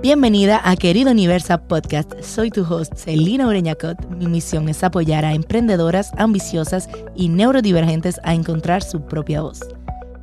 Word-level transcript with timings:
Bienvenida 0.00 0.60
a 0.62 0.76
Querido 0.76 1.10
Universa 1.10 1.58
Podcast. 1.58 2.12
Soy 2.22 2.52
tu 2.52 2.62
host, 2.62 2.94
Celina 2.94 3.48
Ureñacot. 3.48 3.98
Mi 4.10 4.28
misión 4.28 4.68
es 4.68 4.84
apoyar 4.84 5.24
a 5.24 5.34
emprendedoras 5.34 6.12
ambiciosas 6.16 6.88
y 7.16 7.28
neurodivergentes 7.28 8.20
a 8.22 8.32
encontrar 8.32 8.84
su 8.84 9.00
propia 9.00 9.42
voz. 9.42 9.58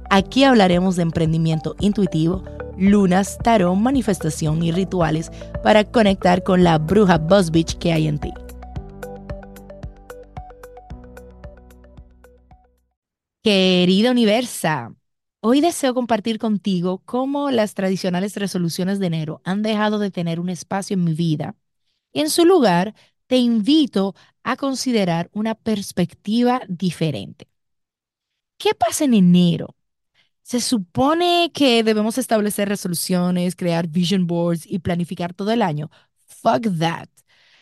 Aquí 0.10 0.46
hablaremos 0.46 0.96
de 0.96 1.02
emprendimiento 1.02 1.76
intuitivo, 1.82 2.42
lunas, 2.78 3.38
tarot, 3.44 3.76
manifestación 3.76 4.64
y 4.64 4.72
rituales 4.72 5.30
para 5.62 5.84
conectar 5.84 6.44
con 6.44 6.64
la 6.64 6.78
bruja 6.78 7.18
Boss 7.18 7.52
Bitch 7.52 7.78
que 7.78 7.92
hay 7.92 8.08
en 8.08 8.20
ti. 8.20 8.32
Querida 13.44 14.12
Universa, 14.12 14.94
Hoy 15.48 15.62
deseo 15.62 15.94
compartir 15.94 16.40
contigo 16.40 17.04
cómo 17.06 17.52
las 17.52 17.76
tradicionales 17.76 18.36
resoluciones 18.36 18.98
de 18.98 19.06
enero 19.06 19.42
han 19.44 19.62
dejado 19.62 20.00
de 20.00 20.10
tener 20.10 20.40
un 20.40 20.50
espacio 20.50 20.96
en 20.96 21.04
mi 21.04 21.14
vida. 21.14 21.56
Y 22.14 22.22
en 22.22 22.32
su 22.32 22.46
lugar, 22.46 22.96
te 23.28 23.38
invito 23.38 24.16
a 24.42 24.56
considerar 24.58 25.30
una 25.34 25.54
perspectiva 25.54 26.64
diferente. 26.68 27.48
¿Qué 28.58 28.74
pasa 28.74 29.06
en 29.06 29.14
enero? 29.14 29.76
Se 30.44 30.62
supone 30.62 31.52
que 31.54 31.84
debemos 31.84 32.18
establecer 32.18 32.70
resoluciones, 32.70 33.56
crear 33.56 33.88
vision 33.88 34.28
boards 34.28 34.66
y 34.66 34.80
planificar 34.80 35.34
todo 35.34 35.52
el 35.52 35.62
año. 35.62 35.92
Fuck 36.28 36.68
that. 36.80 37.10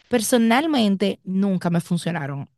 Personalmente, 0.10 1.20
nunca 1.24 1.70
me 1.70 1.82
funcionaron 1.82 2.50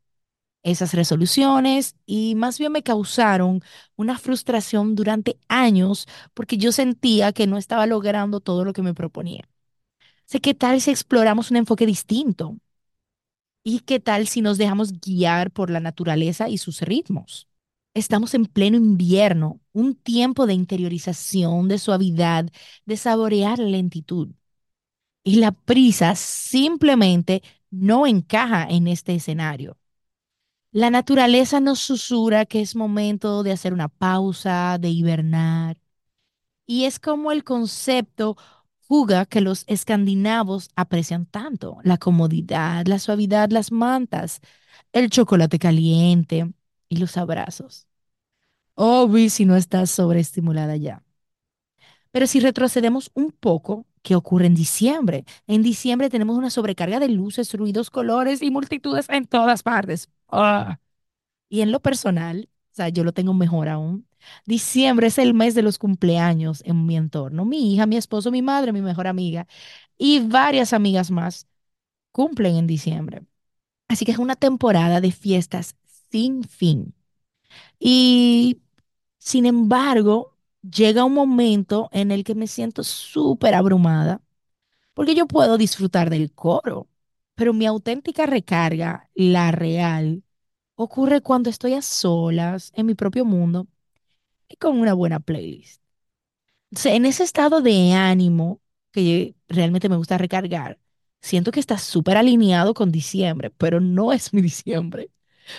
esas 0.66 0.94
resoluciones 0.94 1.96
y 2.06 2.36
más 2.36 2.60
bien 2.60 2.72
me 2.74 2.84
causaron 2.84 3.62
una 3.96 4.18
frustración 4.18 4.96
durante 4.96 5.40
años 5.48 6.08
porque 6.34 6.58
yo 6.58 6.72
sentía 6.74 7.32
que 7.34 7.48
no 7.48 7.58
estaba 7.58 7.86
logrando 7.88 8.42
todo 8.42 8.66
lo 8.66 8.74
que 8.74 8.82
me 8.82 8.94
proponía. 8.96 9.48
Sé 10.26 10.42
qué 10.42 10.54
tal 10.56 10.82
si 10.82 10.92
exploramos 10.92 11.52
un 11.52 11.58
enfoque 11.58 11.86
distinto 11.86 12.58
y 13.64 13.80
qué 13.82 14.00
tal 14.00 14.28
si 14.28 14.42
nos 14.42 14.58
dejamos 14.58 15.00
guiar 15.00 15.52
por 15.52 15.70
la 15.70 15.80
naturaleza 15.80 16.50
y 16.50 16.58
sus 16.58 16.82
ritmos. 16.82 17.48
Estamos 17.94 18.34
en 18.34 18.46
pleno 18.46 18.78
invierno, 18.78 19.62
un 19.74 19.96
tiempo 19.96 20.46
de 20.48 20.54
interiorización, 20.54 21.68
de 21.68 21.80
suavidad, 21.80 22.46
de 22.86 22.98
saborear 22.98 23.60
la 23.60 23.68
lentitud. 23.70 24.30
Y 25.24 25.38
la 25.38 25.52
prisa 25.54 26.16
simplemente 26.16 27.44
no 27.72 28.08
encaja 28.08 28.68
en 28.70 28.88
este 28.88 29.16
escenario. 29.16 29.78
La 30.76 30.90
naturaleza 30.90 31.62
nos 31.62 31.80
susurra 31.80 32.46
que 32.46 32.60
es 32.62 32.76
momento 32.76 33.44
de 33.44 33.54
hacer 33.54 33.72
una 33.74 33.88
pausa, 33.88 34.78
de 34.78 34.90
hibernar. 34.90 35.78
Y 36.68 36.86
es 36.86 37.00
como 37.00 37.32
el 37.32 37.44
concepto 37.44 38.38
juga 38.88 39.26
que 39.26 39.42
los 39.42 39.66
escandinavos 39.68 40.70
aprecian 40.76 41.26
tanto, 41.28 41.78
la 41.84 41.98
comodidad, 41.98 42.88
la 42.88 43.00
suavidad, 43.00 43.50
las 43.52 43.72
mantas, 43.72 44.42
el 44.94 45.10
chocolate 45.12 45.60
caliente 45.60 46.54
y 46.90 46.98
los 46.98 47.18
abrazos. 47.18 47.88
Obvio 48.76 49.30
si 49.32 49.46
no 49.46 49.56
estás 49.58 49.92
sobreestimulada 49.92 50.78
ya. 50.78 51.04
Pero 52.12 52.28
si 52.28 52.40
retrocedemos 52.40 53.12
un 53.14 53.32
poco, 53.32 53.86
¿qué 54.02 54.16
ocurre 54.16 54.46
en 54.48 54.56
diciembre? 54.56 55.26
En 55.48 55.64
diciembre 55.64 56.10
tenemos 56.10 56.38
una 56.38 56.50
sobrecarga 56.50 57.00
de 57.00 57.10
luces, 57.10 57.54
ruidos, 57.54 57.90
colores 57.90 58.42
y 58.42 58.52
multitudes 58.52 59.10
en 59.10 59.26
todas 59.26 59.64
partes. 59.64 60.10
Ah. 60.30 60.80
Y 61.50 61.62
en 61.62 61.72
lo 61.72 61.82
personal, 61.82 62.50
o 62.74 62.76
sea, 62.76 62.90
yo 62.90 63.04
lo 63.04 63.14
tengo 63.14 63.34
mejor 63.34 63.70
aún. 63.70 64.08
Diciembre 64.46 65.08
es 65.08 65.18
el 65.20 65.34
mes 65.34 65.56
de 65.56 65.62
los 65.64 65.80
cumpleaños 65.80 66.64
en 66.66 66.86
mi 66.86 66.98
entorno. 66.98 67.46
Mi 67.46 67.74
hija, 67.74 67.86
mi 67.86 67.98
esposo, 67.98 68.32
mi 68.32 68.42
madre, 68.42 68.74
mi 68.74 68.82
mejor 68.82 69.08
amiga 69.08 69.48
y 69.98 70.22
varias 70.22 70.74
amigas 70.74 71.12
más 71.12 71.48
cumplen 72.12 72.58
en 72.58 72.68
diciembre. 72.68 73.24
Así 73.90 74.06
que 74.06 74.12
es 74.14 74.20
una 74.20 74.36
temporada 74.38 75.02
de 75.02 75.12
fiestas 75.12 75.76
sin 76.12 76.44
fin. 76.46 76.96
Y 77.80 78.62
sin 79.20 79.46
embargo, 79.46 80.38
llega 80.62 81.06
un 81.06 81.14
momento 81.14 81.90
en 81.94 82.12
el 82.12 82.24
que 82.24 82.36
me 82.36 82.48
siento 82.48 82.84
súper 82.84 83.56
abrumada 83.56 84.22
porque 84.94 85.16
yo 85.16 85.28
puedo 85.28 85.58
disfrutar 85.58 86.10
del 86.10 86.34
coro, 86.34 86.88
pero 87.36 87.54
mi 87.54 87.66
auténtica 87.66 88.26
recarga, 88.26 89.10
la 89.16 89.52
real, 89.52 90.24
ocurre 90.76 91.22
cuando 91.22 91.50
estoy 91.50 91.74
a 91.76 91.82
solas, 91.84 92.72
en 92.76 92.86
mi 92.88 92.96
propio 92.96 93.26
mundo 93.26 93.68
y 94.50 94.58
con 94.58 94.80
una 94.80 94.94
buena 94.94 95.20
playlist. 95.20 95.82
en 96.86 97.06
ese 97.06 97.24
estado 97.24 97.62
de 97.62 97.94
ánimo 97.94 98.62
que 98.92 99.36
realmente 99.48 99.90
me 99.90 99.98
gusta 99.98 100.18
recargar, 100.18 100.80
siento 101.22 101.52
que 101.52 101.60
está 101.60 101.78
súper 101.78 102.18
alineado 102.18 102.74
con 102.74 102.92
diciembre, 102.92 103.50
pero 103.52 103.80
no 103.82 104.14
es 104.14 104.34
mi 104.34 104.42
diciembre. 104.42 105.12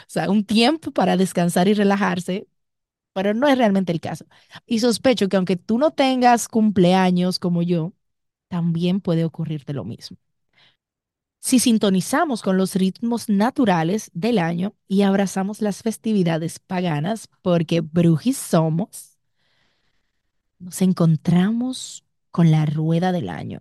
O 0.02 0.04
sea, 0.08 0.30
un 0.30 0.44
tiempo 0.44 0.92
para 0.92 1.16
descansar 1.16 1.68
y 1.68 1.74
relajarse, 1.74 2.48
pero 3.14 3.34
no 3.34 3.48
es 3.48 3.58
realmente 3.58 3.92
el 3.92 4.00
caso. 4.00 4.26
Y 4.66 4.80
sospecho 4.80 5.28
que 5.28 5.36
aunque 5.38 5.56
tú 5.56 5.78
no 5.78 5.92
tengas 5.92 6.48
cumpleaños 6.48 7.38
como 7.40 7.62
yo, 7.62 7.94
también 8.48 9.00
puede 9.00 9.24
ocurrirte 9.24 9.72
lo 9.74 9.84
mismo 9.84 10.18
si 11.46 11.60
sintonizamos 11.60 12.42
con 12.42 12.56
los 12.56 12.74
ritmos 12.74 13.28
naturales 13.28 14.10
del 14.12 14.40
año 14.40 14.74
y 14.88 15.02
abrazamos 15.02 15.62
las 15.62 15.80
festividades 15.80 16.58
paganas, 16.58 17.28
porque 17.40 17.82
brujis 17.82 18.36
somos, 18.36 19.16
nos 20.58 20.82
encontramos 20.82 22.04
con 22.32 22.50
la 22.50 22.66
rueda 22.66 23.12
del 23.12 23.28
año. 23.28 23.60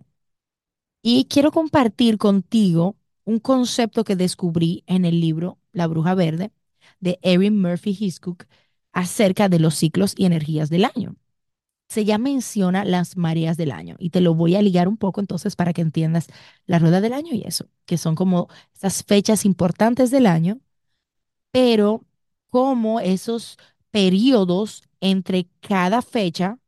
Y 1.00 1.26
quiero 1.26 1.52
compartir 1.52 2.18
contigo 2.18 2.96
un 3.22 3.38
concepto 3.38 4.02
que 4.02 4.16
descubrí 4.16 4.82
en 4.88 5.04
el 5.04 5.20
libro 5.20 5.60
La 5.70 5.86
Bruja 5.86 6.16
Verde 6.16 6.50
de 6.98 7.20
Erin 7.22 7.62
Murphy 7.62 7.96
Hiscook 7.96 8.46
acerca 8.90 9.48
de 9.48 9.60
los 9.60 9.76
ciclos 9.76 10.14
y 10.16 10.24
energías 10.24 10.70
del 10.70 10.86
año 10.86 11.14
se 11.88 12.04
ya 12.04 12.18
menciona 12.18 12.84
las 12.84 13.16
mareas 13.16 13.56
del 13.56 13.70
año 13.72 13.96
y 13.98 14.10
te 14.10 14.20
lo 14.20 14.34
voy 14.34 14.56
a 14.56 14.62
ligar 14.62 14.88
un 14.88 14.96
poco 14.96 15.20
entonces 15.20 15.56
para 15.56 15.72
que 15.72 15.82
entiendas 15.82 16.28
la 16.66 16.78
rueda 16.78 17.00
del 17.00 17.12
año 17.12 17.34
y 17.34 17.42
eso, 17.46 17.68
que 17.86 17.98
son 17.98 18.14
como 18.16 18.48
esas 18.74 19.04
fechas 19.04 19.44
importantes 19.44 20.10
del 20.10 20.26
año, 20.26 20.60
pero 21.52 22.04
como 22.50 23.00
esos 23.00 23.58
periodos 23.90 24.82
entre 25.00 25.48
cada 25.60 26.02
fecha 26.02 26.58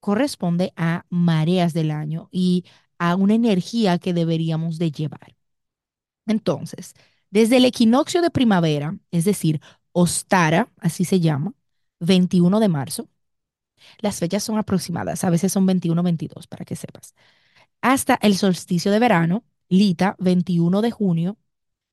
corresponde 0.00 0.72
a 0.76 1.04
mareas 1.10 1.72
del 1.74 1.90
año 1.90 2.28
y 2.30 2.64
a 2.98 3.16
una 3.16 3.34
energía 3.34 3.98
que 3.98 4.14
deberíamos 4.14 4.78
de 4.78 4.92
llevar. 4.92 5.36
Entonces, 6.26 6.94
desde 7.30 7.58
el 7.58 7.64
equinoccio 7.64 8.22
de 8.22 8.30
primavera, 8.30 8.98
es 9.10 9.24
decir, 9.24 9.60
Ostara, 9.92 10.70
así 10.78 11.04
se 11.04 11.20
llama, 11.20 11.54
21 12.00 12.60
de 12.60 12.68
marzo, 12.68 13.08
las 13.98 14.18
fechas 14.18 14.44
son 14.44 14.58
aproximadas, 14.58 15.24
a 15.24 15.30
veces 15.30 15.52
son 15.52 15.66
21, 15.66 16.02
22, 16.02 16.46
para 16.46 16.64
que 16.64 16.76
sepas. 16.76 17.14
Hasta 17.80 18.18
el 18.22 18.36
solsticio 18.36 18.92
de 18.92 18.98
verano, 18.98 19.44
Lita, 19.68 20.16
21 20.18 20.82
de 20.82 20.90
junio, 20.90 21.38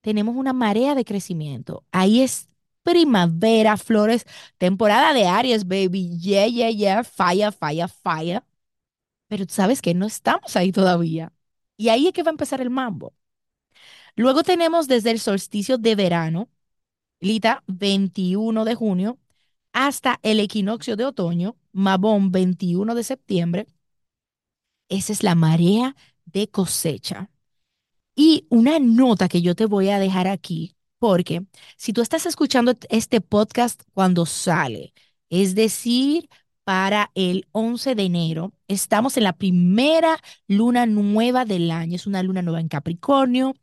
tenemos 0.02 0.36
una 0.36 0.54
marea 0.54 0.96
de 0.96 1.06
crecimiento. 1.06 1.86
Ahí 1.92 2.22
es 2.22 2.50
primavera, 2.84 3.78
flores, 3.78 4.26
temporada 4.58 5.14
de 5.14 5.26
Aries, 5.28 5.68
baby. 5.68 6.18
Yeah, 6.20 6.48
yeah, 6.48 6.70
yeah, 6.72 7.04
falla, 7.04 7.52
falla, 7.52 7.88
falla. 7.88 8.46
Pero 9.28 9.46
tú 9.48 9.54
sabes 9.54 9.82
que 9.82 9.94
no 9.94 10.06
estamos 10.06 10.56
ahí 10.56 10.72
todavía. 10.72 11.34
Y 11.78 11.90
ahí 11.90 12.08
es 12.08 12.14
que 12.14 12.24
va 12.24 12.30
a 12.30 12.34
empezar 12.34 12.62
el 12.62 12.70
mambo. 12.70 13.14
Luego 14.16 14.44
tenemos 14.44 14.88
desde 14.88 15.12
el 15.12 15.20
solsticio 15.20 15.78
de 15.78 15.96
verano, 15.96 16.50
Lita, 17.20 17.64
21 17.68 18.66
de 18.66 18.76
junio, 18.76 19.20
hasta 19.74 20.20
el 20.24 20.40
equinoccio 20.40 20.96
de 20.98 21.06
otoño, 21.06 21.58
Mabón 21.74 22.32
21 22.32 22.96
de 22.96 23.04
septiembre. 23.04 23.68
Esa 24.90 25.14
es 25.14 25.24
la 25.24 25.36
marea 25.36 25.96
de 26.26 26.50
cosecha. 26.50 27.30
Y 28.16 28.48
una 28.50 28.80
nota 28.80 29.30
que 29.30 29.42
yo 29.42 29.56
te 29.56 29.66
voy 29.66 29.90
a 29.90 30.00
dejar 30.00 30.28
aquí, 30.28 30.76
porque 31.00 31.46
si 31.78 31.94
tú 31.94 32.02
estás 32.02 32.26
escuchando 32.26 32.76
este 32.90 33.22
podcast 33.22 33.84
cuando 33.94 34.26
sale, 34.26 34.94
es 35.30 35.56
decir, 35.56 36.30
para 36.64 37.12
el 37.16 37.48
11 37.54 37.96
de 37.96 38.04
enero, 38.04 38.54
estamos 38.68 39.18
en 39.18 39.24
la 39.26 39.34
primera 39.34 40.20
luna 40.48 40.86
nueva 40.86 41.46
del 41.46 41.72
año, 41.72 41.96
es 41.96 42.08
una 42.08 42.24
luna 42.24 42.42
nueva 42.44 42.62
en 42.62 42.70
Capricornio, 42.70 43.56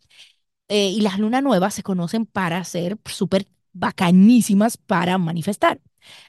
eh, 0.69 0.91
y 0.91 1.01
las 1.03 1.19
lunas 1.19 1.43
nuevas 1.43 1.75
se 1.75 1.83
conocen 1.83 2.27
para 2.27 2.65
ser 2.65 2.99
súper 3.07 3.49
bacanísimas 3.73 4.77
para 4.79 5.19
manifestar. 5.19 5.81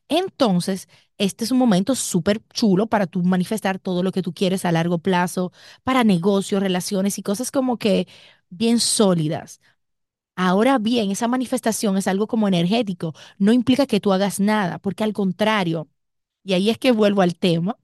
Entonces, 0.09 0.87
este 1.17 1.43
es 1.45 1.51
un 1.51 1.57
momento 1.59 1.95
súper 1.95 2.41
chulo 2.53 2.87
para 2.87 3.07
tú 3.07 3.23
manifestar 3.23 3.79
todo 3.79 4.03
lo 4.03 4.11
que 4.11 4.21
tú 4.21 4.33
quieres 4.33 4.65
a 4.65 4.71
largo 4.71 4.97
plazo, 4.99 5.51
para 5.83 6.03
negocios, 6.03 6.61
relaciones 6.61 7.17
y 7.17 7.23
cosas 7.23 7.51
como 7.51 7.77
que 7.77 8.07
bien 8.49 8.79
sólidas. 8.79 9.61
Ahora 10.35 10.79
bien, 10.79 11.11
esa 11.11 11.27
manifestación 11.27 11.97
es 11.97 12.07
algo 12.07 12.27
como 12.27 12.47
energético, 12.47 13.13
no 13.37 13.53
implica 13.53 13.85
que 13.87 13.99
tú 13.99 14.13
hagas 14.13 14.39
nada, 14.39 14.79
porque 14.79 15.03
al 15.03 15.13
contrario, 15.13 15.89
y 16.43 16.53
ahí 16.53 16.69
es 16.69 16.77
que 16.79 16.91
vuelvo 16.91 17.21
al 17.21 17.35
tema, 17.37 17.77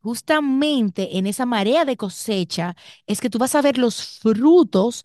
justamente 0.00 1.18
en 1.18 1.26
esa 1.26 1.46
marea 1.46 1.84
de 1.84 1.96
cosecha 1.96 2.76
es 3.06 3.20
que 3.20 3.30
tú 3.30 3.38
vas 3.38 3.54
a 3.54 3.62
ver 3.62 3.78
los 3.78 4.18
frutos 4.20 5.04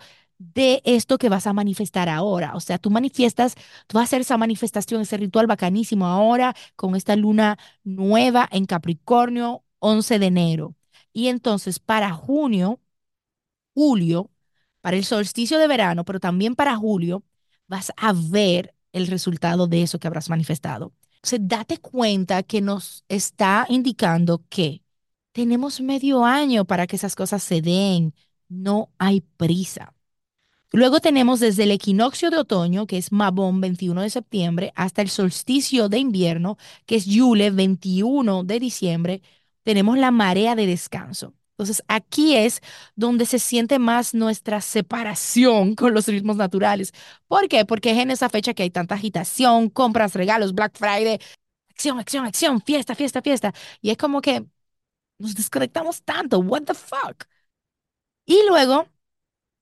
de 0.54 0.82
esto 0.86 1.18
que 1.18 1.30
vas 1.30 1.48
a 1.48 1.54
manifestar 1.54 2.10
ahora. 2.10 2.56
O 2.56 2.60
sea, 2.60 2.78
tú 2.78 2.90
manifiestas, 2.90 3.56
tú 3.88 3.96
vas 3.98 4.04
a 4.04 4.06
hacer 4.06 4.22
esa 4.22 4.38
manifestación, 4.38 5.02
ese 5.02 5.18
ritual 5.18 5.48
bacanísimo 5.48 6.06
ahora 6.08 6.56
con 6.76 6.96
esta 6.96 7.16
luna 7.16 7.58
nueva 7.84 8.48
en 8.52 8.66
Capricornio, 8.66 9.64
11 9.80 10.20
de 10.20 10.28
enero. 10.28 10.76
Y 11.14 11.28
entonces 11.28 11.80
para 11.80 12.12
junio, 12.14 12.80
julio, 13.74 14.30
para 14.82 14.98
el 14.98 15.06
solsticio 15.06 15.60
de 15.60 15.68
verano, 15.68 16.06
pero 16.06 16.20
también 16.20 16.56
para 16.56 16.76
julio, 16.76 17.24
vas 17.68 17.92
a 17.98 18.14
ver 18.14 18.76
el 18.92 19.08
resultado 19.08 19.68
de 19.68 19.84
eso 19.84 20.00
que 20.00 20.08
habrás 20.08 20.30
manifestado. 20.30 20.94
Entonces, 21.16 21.40
date 21.44 21.78
cuenta 21.78 22.44
que 22.44 22.62
nos 22.62 23.06
está 23.08 23.66
indicando 23.70 24.44
que 24.50 24.84
tenemos 25.32 25.82
medio 25.82 26.26
año 26.26 26.66
para 26.66 26.86
que 26.88 26.96
esas 26.98 27.16
cosas 27.16 27.44
se 27.44 27.62
den. 27.62 28.14
No 28.50 28.92
hay 29.00 29.22
prisa. 29.22 29.94
Luego 30.76 31.00
tenemos 31.00 31.40
desde 31.40 31.64
el 31.64 31.72
equinoccio 31.72 32.32
de 32.32 32.38
otoño, 32.38 32.88
que 32.88 32.98
es 32.98 33.12
Mabón 33.12 33.62
21 33.62 34.02
de 34.02 34.10
septiembre, 34.10 34.74
hasta 34.76 35.04
el 35.04 35.10
solsticio 35.10 35.88
de 35.88 36.00
invierno, 36.00 36.58
que 36.88 36.96
es 36.96 37.06
Yule 37.06 37.52
21 37.52 38.44
de 38.44 38.60
diciembre, 38.60 39.22
tenemos 39.62 40.00
la 40.00 40.10
marea 40.10 40.56
de 40.56 40.66
descanso. 40.66 41.36
Entonces, 41.52 41.84
aquí 41.88 42.36
es 42.36 42.60
donde 42.96 43.28
se 43.28 43.38
siente 43.38 43.78
más 43.78 44.16
nuestra 44.16 44.62
separación 44.62 45.76
con 45.76 45.94
los 45.94 46.08
ritmos 46.08 46.38
naturales. 46.38 46.92
¿Por 47.28 47.48
qué? 47.48 47.66
Porque 47.66 47.92
es 47.92 48.00
en 48.00 48.10
esa 48.10 48.28
fecha 48.30 48.56
que 48.56 48.64
hay 48.64 48.72
tanta 48.72 48.96
agitación, 48.96 49.70
compras, 49.70 50.16
regalos, 50.16 50.56
Black 50.56 50.76
Friday, 50.76 51.20
acción, 51.70 52.00
acción, 52.00 52.26
acción, 52.26 52.62
fiesta, 52.62 52.96
fiesta, 52.96 53.22
fiesta. 53.22 53.54
Y 53.82 53.92
es 53.92 53.98
como 53.98 54.22
que 54.22 54.44
nos 55.20 55.36
desconectamos 55.36 56.04
tanto. 56.04 56.40
What 56.40 56.64
the 56.64 56.74
fuck? 56.76 57.26
Y 58.26 58.42
luego, 58.48 58.88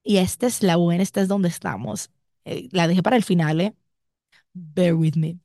y 0.03 0.17
esta 0.17 0.47
es 0.47 0.63
la 0.63 0.75
buena, 0.77 1.03
esta 1.03 1.21
es 1.21 1.27
donde 1.27 1.49
estamos. 1.49 2.11
Eh, 2.45 2.69
la 2.71 2.87
dejé 2.87 3.03
para 3.03 3.15
el 3.17 3.23
final, 3.23 3.61
¿eh? 3.61 3.75
Bear 4.53 4.95
with 4.95 5.15
me. 5.15 5.39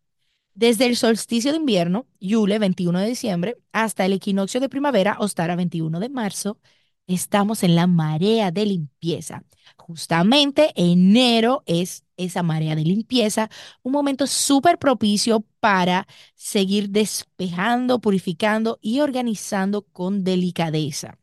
Desde 0.54 0.86
el 0.86 0.96
solsticio 0.96 1.52
de 1.52 1.58
invierno, 1.58 2.06
Yule 2.20 2.58
21 2.58 3.00
de 3.00 3.08
diciembre, 3.08 3.58
hasta 3.72 4.06
el 4.06 4.14
equinoccio 4.14 4.60
de 4.60 4.68
primavera, 4.68 5.16
Ostara 5.20 5.56
21 5.56 6.00
de 6.00 6.08
marzo, 6.08 6.58
estamos 7.06 7.62
en 7.62 7.76
la 7.76 7.86
marea 7.86 8.50
de 8.50 8.66
limpieza. 8.66 9.44
Justamente 9.76 10.72
enero 10.76 11.62
es 11.66 12.04
esa 12.16 12.42
marea 12.42 12.74
de 12.76 12.84
limpieza, 12.84 13.50
un 13.82 13.92
momento 13.92 14.26
súper 14.26 14.78
propicio 14.78 15.44
para 15.60 16.06
seguir 16.34 16.90
despejando, 16.90 18.00
purificando 18.00 18.78
y 18.80 19.00
organizando 19.00 19.82
con 19.82 20.24
delicadeza. 20.24 21.18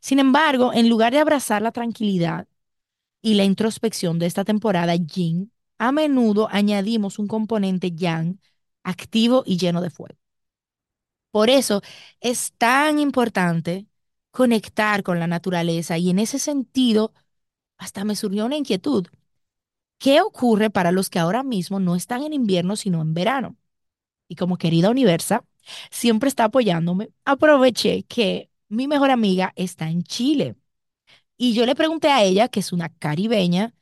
Sin 0.00 0.18
embargo, 0.18 0.72
en 0.72 0.88
lugar 0.88 1.12
de 1.12 1.20
abrazar 1.20 1.62
la 1.62 1.72
tranquilidad 1.72 2.48
y 3.22 3.34
la 3.34 3.44
introspección 3.44 4.18
de 4.18 4.26
esta 4.26 4.44
temporada 4.44 4.96
yin, 4.96 5.52
a 5.78 5.92
menudo 5.92 6.48
añadimos 6.50 7.18
un 7.18 7.26
componente 7.28 7.92
yang 7.92 8.38
activo 8.84 9.42
y 9.46 9.58
lleno 9.58 9.80
de 9.80 9.90
fuego. 9.90 10.18
Por 11.30 11.50
eso 11.50 11.82
es 12.20 12.52
tan 12.58 12.98
importante 12.98 13.86
conectar 14.30 15.02
con 15.02 15.18
la 15.18 15.26
naturaleza 15.26 15.98
y 15.98 16.10
en 16.10 16.18
ese 16.20 16.38
sentido 16.38 17.12
hasta 17.78 18.04
me 18.04 18.16
surgió 18.16 18.46
una 18.46 18.56
inquietud. 18.56 19.08
¿Qué 19.98 20.20
ocurre 20.20 20.70
para 20.70 20.92
los 20.92 21.10
que 21.10 21.18
ahora 21.18 21.42
mismo 21.42 21.80
no 21.80 21.96
están 21.96 22.22
en 22.22 22.32
invierno 22.32 22.76
sino 22.76 23.02
en 23.02 23.14
verano? 23.14 23.56
Y 24.28 24.36
como 24.36 24.58
querida 24.58 24.90
Universa, 24.90 25.44
siempre 25.90 26.28
está 26.28 26.44
apoyándome, 26.44 27.10
aproveché 27.24 28.04
que 28.04 28.50
mi 28.68 28.88
mejor 28.88 29.10
amiga 29.10 29.52
está 29.56 29.88
en 29.90 30.02
Chile. 30.02 30.56
Y 31.36 31.54
yo 31.54 31.66
le 31.66 31.74
pregunté 31.74 32.08
a 32.10 32.22
ella, 32.24 32.48
que 32.48 32.60
es 32.60 32.72
una 32.72 32.90
caribeña, 32.90 33.74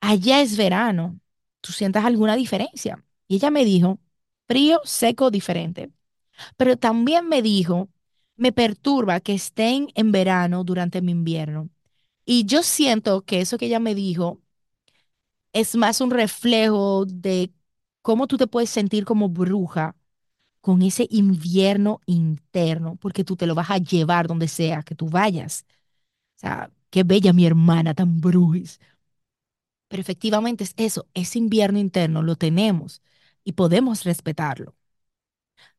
allá 0.00 0.40
es 0.42 0.56
verano, 0.56 1.20
¿tú 1.60 1.72
sientas 1.72 2.04
alguna 2.04 2.36
diferencia? 2.36 3.04
Y 3.28 3.36
ella 3.36 3.50
me 3.50 3.64
dijo, 3.64 4.00
frío, 4.48 4.80
seco, 4.84 5.30
diferente. 5.30 5.90
Pero 6.56 6.76
también 6.78 7.28
me 7.28 7.42
dijo, 7.42 7.88
me 8.36 8.52
perturba 8.52 9.20
que 9.20 9.34
estén 9.34 9.88
en 9.94 10.12
verano 10.12 10.64
durante 10.64 11.02
mi 11.02 11.12
invierno. 11.12 11.70
Y 12.26 12.46
yo 12.46 12.62
siento 12.62 13.24
que 13.24 13.40
eso 13.42 13.58
que 13.58 13.66
ella 13.66 13.80
me 13.80 13.94
dijo 13.96 14.40
es 15.52 15.74
más 15.76 16.00
un 16.00 16.10
reflejo 16.10 17.04
de 17.06 17.52
cómo 18.02 18.26
tú 18.26 18.36
te 18.36 18.46
puedes 18.46 18.70
sentir 18.70 19.04
como 19.04 19.28
bruja 19.28 19.96
con 20.66 20.82
ese 20.82 21.06
invierno 21.10 22.00
interno, 22.06 22.96
porque 22.96 23.22
tú 23.24 23.36
te 23.36 23.46
lo 23.46 23.54
vas 23.54 23.70
a 23.70 23.78
llevar 23.78 24.26
donde 24.26 24.48
sea 24.48 24.82
que 24.82 24.96
tú 24.96 25.08
vayas. 25.08 25.64
O 26.36 26.40
sea, 26.40 26.70
qué 26.90 27.04
bella 27.04 27.32
mi 27.34 27.46
hermana 27.46 27.94
tan 27.94 28.20
brujis. 28.20 28.80
Pero 29.88 30.00
efectivamente 30.00 30.64
es 30.64 30.74
eso, 30.76 31.06
ese 31.14 31.38
invierno 31.38 31.78
interno 31.78 32.22
lo 32.22 32.36
tenemos 32.36 33.02
y 33.44 33.52
podemos 33.52 34.04
respetarlo. 34.04 34.74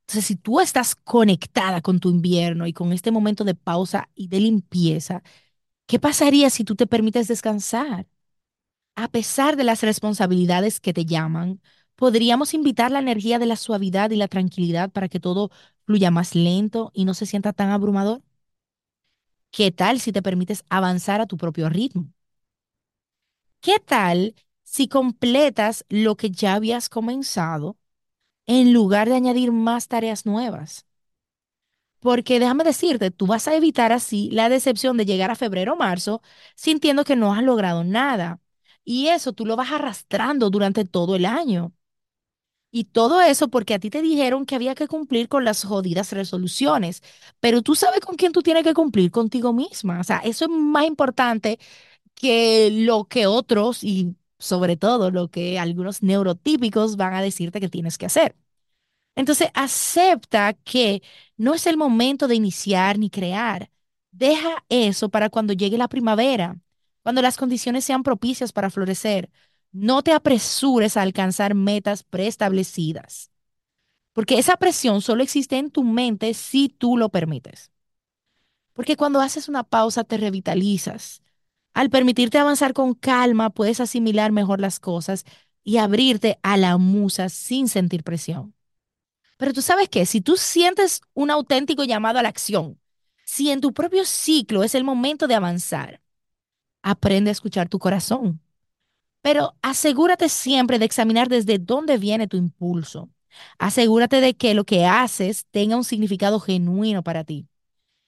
Entonces, 0.02 0.26
si 0.26 0.36
tú 0.36 0.60
estás 0.60 0.96
conectada 0.96 1.82
con 1.82 2.00
tu 2.00 2.10
invierno 2.10 2.66
y 2.68 2.74
con 2.74 2.94
este 2.94 3.12
momento 3.12 3.44
de 3.44 3.56
pausa 3.56 4.10
y 4.16 4.28
de 4.30 4.40
limpieza, 4.40 5.22
¿qué 5.88 6.00
pasaría 6.00 6.50
si 6.50 6.64
tú 6.66 6.76
te 6.76 6.88
permites 6.88 7.28
descansar? 7.30 8.08
A 8.96 9.10
pesar 9.10 9.58
de 9.58 9.64
las 9.66 9.84
responsabilidades 9.84 10.80
que 10.82 10.94
te 10.94 11.06
llaman, 11.06 11.62
podríamos 11.98 12.56
invitar 12.56 12.92
la 12.92 13.00
energía 13.02 13.40
de 13.40 13.48
la 13.48 13.58
suavidad 13.58 14.12
y 14.12 14.18
la 14.18 14.30
tranquilidad 14.30 14.92
para 14.92 15.10
que 15.10 15.22
todo 15.22 15.52
fluya 15.88 16.12
más 16.12 16.36
lento 16.36 16.92
y 16.96 17.06
no 17.06 17.16
se 17.16 17.28
sienta 17.28 17.54
tan 17.54 17.72
abrumador. 17.72 18.24
¿Qué 19.52 19.72
tal 19.72 20.00
si 20.00 20.12
te 20.14 20.22
permites 20.22 20.64
avanzar 20.70 21.20
a 21.22 21.26
tu 21.28 21.36
propio 21.38 21.68
ritmo? 21.70 22.08
¿Qué 23.62 23.80
tal 23.80 24.36
si 24.64 24.88
completas 24.88 25.86
lo 25.90 26.16
que 26.18 26.32
ya 26.32 26.54
habías 26.56 26.90
comenzado 26.90 27.78
en 28.48 28.74
lugar 28.74 29.10
de 29.10 29.16
añadir 29.16 29.52
más 29.52 29.88
tareas 29.90 30.26
nuevas? 30.28 30.86
Porque 32.00 32.40
déjame 32.40 32.64
decirte, 32.64 33.12
tú 33.12 33.26
vas 33.28 33.48
a 33.48 33.56
evitar 33.56 33.92
así 33.92 34.30
la 34.32 34.50
decepción 34.50 34.98
de 34.98 35.06
llegar 35.06 35.32
a 35.32 35.36
febrero 35.36 35.74
o 35.74 35.76
marzo 35.78 36.22
sintiendo 36.56 37.04
que 37.04 37.16
no 37.16 37.34
has 37.34 37.44
logrado 37.44 37.84
nada. 37.84 38.40
Y 38.84 39.08
eso 39.10 39.34
tú 39.34 39.46
lo 39.46 39.56
vas 39.56 39.72
arrastrando 39.72 40.50
durante 40.50 40.86
todo 40.86 41.16
el 41.16 41.26
año. 41.26 41.74
Y 42.72 42.84
todo 42.86 43.22
eso 43.22 43.48
porque 43.48 43.74
a 43.74 43.80
ti 43.80 43.90
te 43.90 44.02
dijeron 44.02 44.46
que 44.46 44.56
había 44.56 44.76
que 44.76 44.88
cumplir 44.88 45.30
con 45.30 45.46
las 45.46 45.64
jodidas 45.64 46.12
resoluciones, 46.12 47.02
pero 47.40 47.62
tú 47.62 47.76
sabes 47.76 48.02
con 48.02 48.16
quién 48.18 48.34
tú 48.34 48.42
tienes 48.44 48.64
que 48.64 48.74
cumplir 48.74 49.10
contigo 49.12 49.54
misma. 49.54 50.00
O 50.02 50.04
sea, 50.04 50.18
eso 50.20 50.46
es 50.46 50.52
más 50.52 50.86
importante 50.86 51.60
que 52.16 52.70
lo 52.72 53.06
que 53.06 53.28
otros 53.28 53.84
y 53.84 54.16
sobre 54.40 54.78
todo 54.78 55.12
lo 55.12 55.30
que 55.32 55.60
algunos 55.60 56.04
neurotípicos 56.04 56.98
van 56.98 57.14
a 57.16 57.22
decirte 57.24 57.60
que 57.62 57.70
tienes 57.70 57.98
que 57.98 58.08
hacer. 58.08 58.36
Entonces, 59.16 59.50
acepta 59.56 60.54
que 60.54 61.02
no 61.38 61.54
es 61.56 61.66
el 61.68 61.78
momento 61.78 62.28
de 62.28 62.36
iniciar 62.36 63.00
ni 63.00 63.10
crear. 63.10 63.70
Deja 64.12 64.64
eso 64.70 65.10
para 65.10 65.30
cuando 65.30 65.54
llegue 65.54 65.78
la 65.78 65.88
primavera, 65.88 66.60
cuando 67.04 67.22
las 67.22 67.38
condiciones 67.38 67.86
sean 67.86 68.04
propicias 68.04 68.52
para 68.54 68.70
florecer. 68.70 69.30
No 69.72 70.02
te 70.02 70.14
apresures 70.14 70.98
a 70.98 71.02
alcanzar 71.02 71.54
metas 71.56 72.04
preestablecidas, 72.04 73.32
porque 74.14 74.40
esa 74.40 74.58
presión 74.58 75.02
solo 75.02 75.24
existe 75.24 75.58
en 75.58 75.72
tu 75.72 75.84
mente 75.84 76.34
si 76.34 76.70
tú 76.70 76.98
lo 76.98 77.10
permites. 77.10 77.72
Porque 78.74 78.96
cuando 78.96 79.22
haces 79.22 79.50
una 79.50 79.64
pausa 79.64 80.04
te 80.04 80.18
revitalizas, 80.18 81.22
al 81.74 81.90
permitirte 81.90 82.38
avanzar 82.40 82.74
con 82.74 82.94
calma, 82.94 83.50
puedes 83.52 83.80
asimilar 83.80 84.32
mejor 84.32 84.60
las 84.60 84.80
cosas 84.80 85.26
y 85.64 85.78
abrirte 85.78 86.40
a 86.44 86.58
la 86.58 86.78
musa 86.78 87.30
sin 87.30 87.68
sentir 87.68 88.04
presión. 88.04 88.56
Pero 89.38 89.54
tú 89.54 89.62
sabes 89.62 89.90
que 89.90 90.06
si 90.06 90.22
tú 90.22 90.38
sientes 90.38 91.02
un 91.14 91.32
auténtico 91.32 91.84
llamado 91.84 92.20
a 92.20 92.24
la 92.24 92.30
acción, 92.30 92.80
si 93.26 93.52
en 93.52 93.62
tu 93.62 93.74
propio 93.74 94.06
ciclo 94.06 94.64
es 94.64 94.76
el 94.76 94.84
momento 94.84 95.28
de 95.28 95.36
avanzar, 95.36 96.02
aprende 96.84 97.32
a 97.32 97.34
escuchar 97.34 97.70
tu 97.70 97.80
corazón. 97.80 98.42
Pero 99.28 99.58
asegúrate 99.62 100.30
siempre 100.30 100.80
de 100.80 100.86
examinar 100.86 101.28
desde 101.28 101.60
dónde 101.60 101.98
viene 101.98 102.28
tu 102.30 102.38
impulso. 102.38 103.10
Asegúrate 103.60 104.22
de 104.22 104.36
que 104.36 104.54
lo 104.54 104.64
que 104.64 104.86
haces 104.86 105.46
tenga 105.52 105.76
un 105.76 105.84
significado 105.84 106.40
genuino 106.40 107.04
para 107.04 107.26
ti 107.26 107.46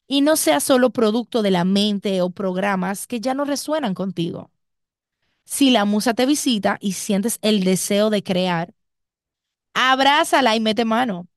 y 0.08 0.22
no 0.22 0.38
sea 0.38 0.60
solo 0.62 0.92
producto 0.92 1.42
de 1.44 1.52
la 1.52 1.66
mente 1.66 2.22
o 2.22 2.32
programas 2.32 3.08
que 3.08 3.22
ya 3.22 3.34
no 3.36 3.46
resuenan 3.46 3.96
contigo. 3.96 4.52
Si 5.46 5.72
la 5.72 5.86
musa 5.86 6.14
te 6.14 6.26
visita 6.28 6.78
y 6.82 6.94
sientes 6.94 7.40
el 7.42 7.64
deseo 7.64 8.10
de 8.10 8.24
crear, 8.24 8.74
abrázala 9.74 10.56
y 10.56 10.60
mete 10.60 10.86
mano. 10.86 11.29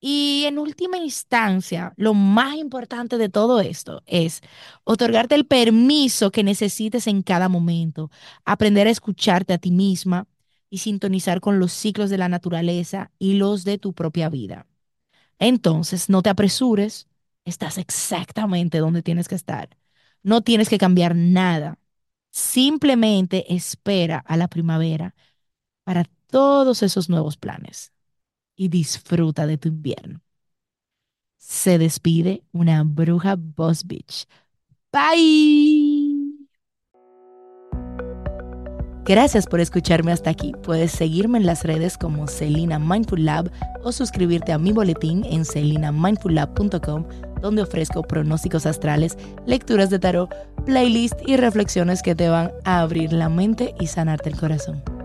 Y 0.00 0.44
en 0.46 0.58
última 0.58 0.98
instancia, 0.98 1.94
lo 1.96 2.14
más 2.14 2.56
importante 2.56 3.16
de 3.18 3.28
todo 3.28 3.60
esto 3.60 4.02
es 4.06 4.40
otorgarte 4.84 5.34
el 5.34 5.46
permiso 5.46 6.30
que 6.30 6.44
necesites 6.44 7.06
en 7.06 7.22
cada 7.22 7.48
momento, 7.48 8.10
aprender 8.44 8.86
a 8.86 8.90
escucharte 8.90 9.54
a 9.54 9.58
ti 9.58 9.70
misma 9.70 10.28
y 10.70 10.78
sintonizar 10.78 11.40
con 11.40 11.58
los 11.58 11.72
ciclos 11.72 12.10
de 12.10 12.18
la 12.18 12.28
naturaleza 12.28 13.10
y 13.18 13.34
los 13.34 13.64
de 13.64 13.78
tu 13.78 13.94
propia 13.94 14.28
vida. 14.28 14.66
Entonces, 15.38 16.08
no 16.10 16.22
te 16.22 16.30
apresures, 16.30 17.08
estás 17.44 17.78
exactamente 17.78 18.78
donde 18.78 19.02
tienes 19.02 19.28
que 19.28 19.34
estar. 19.36 19.70
No 20.22 20.42
tienes 20.42 20.68
que 20.68 20.78
cambiar 20.78 21.16
nada. 21.16 21.78
Simplemente 22.30 23.54
espera 23.54 24.18
a 24.18 24.36
la 24.36 24.48
primavera 24.48 25.14
para 25.84 26.04
todos 26.28 26.82
esos 26.82 27.08
nuevos 27.10 27.36
planes 27.38 27.92
y 28.56 28.68
disfruta 28.68 29.46
de 29.46 29.58
tu 29.58 29.68
invierno. 29.68 30.20
Se 31.36 31.78
despide 31.78 32.42
una 32.52 32.82
bruja 32.82 33.36
Boss 33.38 33.86
Beach. 33.86 34.26
Bye. 34.92 35.86
Gracias 39.04 39.46
por 39.46 39.60
escucharme 39.60 40.10
hasta 40.10 40.30
aquí. 40.30 40.52
Puedes 40.64 40.90
seguirme 40.90 41.38
en 41.38 41.46
las 41.46 41.62
redes 41.62 41.96
como 41.96 42.26
Celina 42.26 42.80
Mindful 42.80 43.24
Lab 43.24 43.52
o 43.84 43.92
suscribirte 43.92 44.50
a 44.50 44.58
mi 44.58 44.72
boletín 44.72 45.24
en 45.24 45.44
celinamindfullab.com, 45.44 47.04
donde 47.40 47.62
ofrezco 47.62 48.02
pronósticos 48.02 48.66
astrales, 48.66 49.16
lecturas 49.46 49.90
de 49.90 50.00
tarot, 50.00 50.34
playlist 50.64 51.14
y 51.24 51.36
reflexiones 51.36 52.02
que 52.02 52.16
te 52.16 52.28
van 52.28 52.50
a 52.64 52.80
abrir 52.80 53.12
la 53.12 53.28
mente 53.28 53.76
y 53.78 53.86
sanarte 53.86 54.28
el 54.28 54.36
corazón. 54.36 54.95